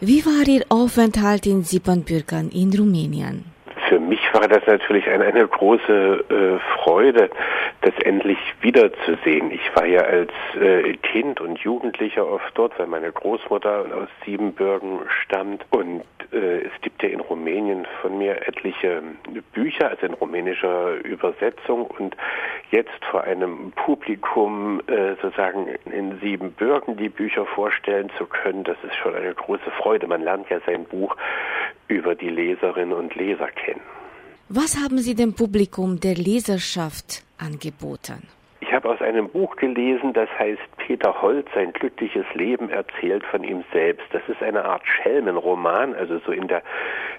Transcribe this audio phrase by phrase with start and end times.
[0.00, 3.44] Wie war Ihr Aufenthalt in Siebenbürgen in Rumänien?
[3.88, 7.30] Für mich war das natürlich eine, eine große äh, Freude,
[7.80, 9.50] das endlich wiederzusehen.
[9.50, 15.00] Ich war ja als äh, Kind und Jugendlicher oft dort, weil meine Großmutter aus Siebenbürgen
[15.22, 15.64] stammt.
[15.70, 16.02] Und
[16.32, 19.02] äh, es gibt ja in Rumänien von mir etliche
[19.54, 21.86] Bücher, also in rumänischer Übersetzung.
[21.86, 22.14] Und
[22.70, 28.96] jetzt vor einem Publikum äh, sozusagen in Siebenbürgen die Bücher vorstellen zu können, das ist
[28.96, 30.06] schon eine große Freude.
[30.06, 31.16] Man lernt ja sein Buch
[31.88, 33.80] über die Leserinnen und Leser kennen.
[34.48, 38.22] Was haben Sie dem Publikum der Leserschaft angeboten?
[38.60, 43.44] Ich habe aus einem Buch gelesen, das heißt Peter Holt, sein glückliches Leben erzählt von
[43.44, 44.04] ihm selbst.
[44.12, 46.62] Das ist eine Art Schelmenroman, also so in der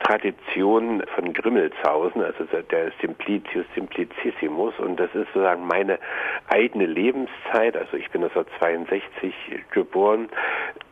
[0.00, 4.78] Tradition von Grimmelshausen, also der Simplicius Simplicissimus.
[4.78, 5.98] Und das ist sozusagen meine
[6.48, 9.34] eigene Lebenszeit, also ich bin 1962
[9.70, 10.28] geboren,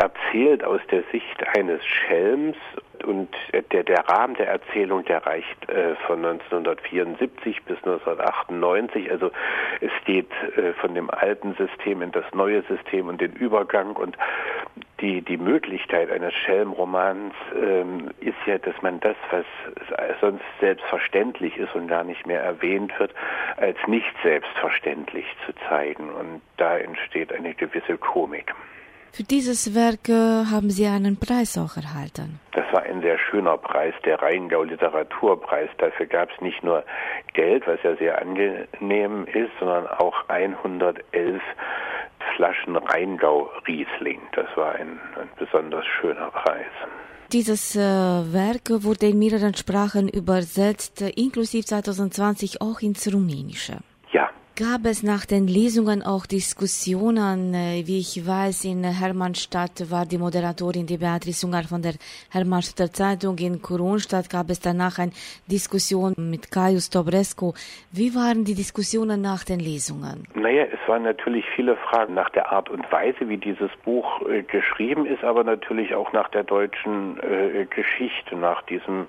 [0.00, 2.56] erzählt aus der Sicht eines Schelms
[3.04, 3.28] und
[3.72, 9.10] der, der Rahmen der Erzählung, der reicht äh, von 1974 bis 1998.
[9.10, 9.30] Also
[9.80, 14.16] es geht äh, von dem alten System in das neue System und den Übergang und
[15.00, 19.44] die, die Möglichkeit eines Schelmromans ähm, ist ja, dass man das, was
[20.20, 23.14] sonst selbstverständlich ist und gar nicht mehr erwähnt wird,
[23.56, 26.10] als nicht selbstverständlich zu zeigen.
[26.10, 28.54] Und da entsteht eine gewisse Komik.
[29.12, 32.38] Für dieses Werk äh, haben Sie einen Preis auch erhalten.
[32.52, 35.68] Das war ein sehr schöner Preis, der Rheingau Literaturpreis.
[35.78, 36.84] Dafür gab es nicht nur
[37.34, 41.42] Geld, was ja sehr angenehm ist, sondern auch 111
[42.36, 44.20] Flaschen Rheingau Riesling.
[44.32, 46.70] Das war ein, ein besonders schöner Preis.
[47.32, 53.78] Dieses äh, Werk wurde in mehreren Sprachen übersetzt, inklusive 2020 auch ins Rumänische.
[54.56, 57.54] Gab es nach den Lesungen auch Diskussionen?
[57.54, 61.94] Äh, wie ich weiß, in Hermannstadt war die Moderatorin, die Beatrice Ungar von der
[62.30, 63.38] Hermannstadter Zeitung.
[63.38, 65.12] In Kronstadt gab es danach eine
[65.46, 67.54] Diskussion mit Caius Dobrescu.
[67.90, 70.26] Wie waren die Diskussionen nach den Lesungen?
[70.34, 74.42] Naja, es waren natürlich viele Fragen nach der Art und Weise, wie dieses Buch äh,
[74.42, 79.06] geschrieben ist, aber natürlich auch nach der deutschen äh, Geschichte, nach diesem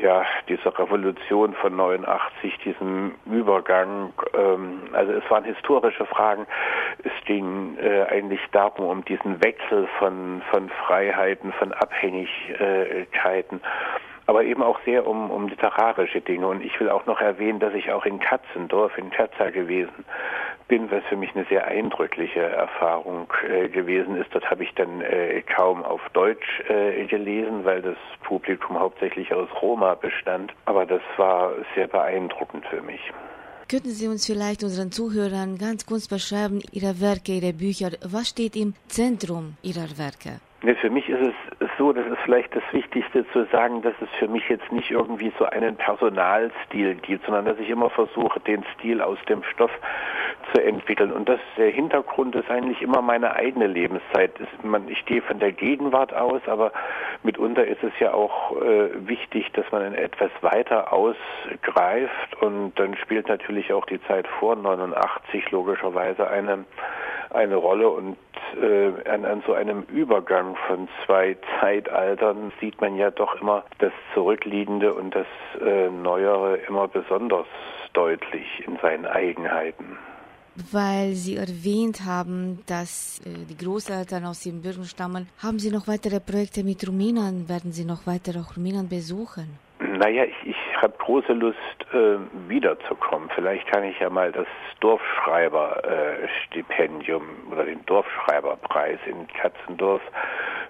[0.00, 4.12] ja, dieser Revolution von 89, diesem Übergang.
[4.34, 6.46] Ähm, also es waren historische Fragen.
[7.04, 13.60] Es ging äh, eigentlich darum, um diesen Wechsel von, von Freiheiten, von Abhängigkeiten
[14.26, 16.46] aber eben auch sehr um, um literarische Dinge.
[16.46, 20.04] Und ich will auch noch erwähnen, dass ich auch in Katzendorf, in Katza gewesen
[20.68, 24.28] bin, was für mich eine sehr eindrückliche Erfahrung äh, gewesen ist.
[24.32, 29.48] Dort habe ich dann äh, kaum auf Deutsch äh, gelesen, weil das Publikum hauptsächlich aus
[29.62, 30.52] Roma bestand.
[30.64, 33.00] Aber das war sehr beeindruckend für mich.
[33.68, 38.54] Könnten Sie uns vielleicht unseren Zuhörern ganz kurz beschreiben, Ihre Werke, Ihre Bücher, was steht
[38.54, 40.40] im Zentrum Ihrer Werke?
[40.62, 41.34] Nee, für mich ist es
[41.78, 45.32] so, das ist vielleicht das Wichtigste zu sagen, dass es für mich jetzt nicht irgendwie
[45.38, 49.70] so einen Personalstil gibt, sondern dass ich immer versuche, den Stil aus dem Stoff
[50.52, 51.12] zu entwickeln.
[51.12, 54.32] Und das, der Hintergrund ist eigentlich immer meine eigene Lebenszeit.
[54.88, 56.72] ich gehe von der Gegenwart aus, aber
[57.22, 62.36] mitunter ist es ja auch äh, wichtig, dass man etwas weiter ausgreift.
[62.42, 66.66] Und dann spielt natürlich auch die Zeit vor 89 logischerweise eine
[67.36, 68.16] eine Rolle und
[68.60, 73.92] äh, an, an so einem Übergang von zwei Zeitaltern sieht man ja doch immer das
[74.14, 75.26] Zurückliegende und das
[75.60, 77.46] äh, Neuere immer besonders
[77.92, 79.98] deutlich in seinen Eigenheiten.
[80.72, 86.18] Weil Sie erwähnt haben, dass äh, die Großeltern aus Siebenbürgen stammen, haben Sie noch weitere
[86.18, 87.48] Projekte mit Rumänen?
[87.48, 89.58] Werden Sie noch weiter auch Rumänen besuchen?
[89.80, 91.56] Naja, ich, ich habe große Lust,
[91.92, 93.30] äh, wiederzukommen.
[93.34, 94.46] Vielleicht kann ich ja mal das
[94.80, 100.02] Dorfschreiberstipendium äh, oder den Dorfschreiberpreis in Katzendorf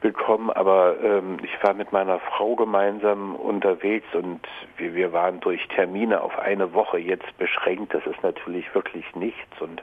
[0.00, 0.50] bekommen.
[0.50, 4.40] Aber ähm, ich war mit meiner Frau gemeinsam unterwegs und
[4.76, 7.94] wir, wir waren durch Termine auf eine Woche jetzt beschränkt.
[7.94, 9.82] Das ist natürlich wirklich nichts und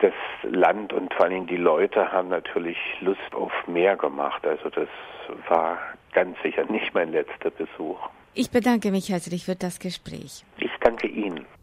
[0.00, 0.12] das
[0.42, 4.46] Land und vor allem die Leute haben natürlich Lust auf mehr gemacht.
[4.46, 4.88] Also das
[5.48, 5.78] war
[6.12, 7.98] ganz sicher nicht mein letzter Besuch.
[8.40, 10.44] Ich bedanke mich herzlich für das Gespräch.
[10.58, 11.44] Ich danke Ihnen.